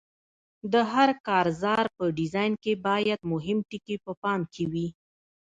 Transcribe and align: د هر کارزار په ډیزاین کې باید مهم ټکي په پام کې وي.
د 0.71 0.73
هر 0.91 1.09
کارزار 1.27 1.85
په 1.97 2.03
ډیزاین 2.17 2.53
کې 2.63 2.73
باید 2.87 3.19
مهم 3.33 3.57
ټکي 3.69 3.95
په 4.05 4.11
پام 4.21 4.41
کې 4.53 4.63
وي. 4.71 4.87